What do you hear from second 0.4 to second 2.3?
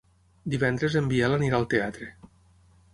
Divendres en Biel anirà al teatre.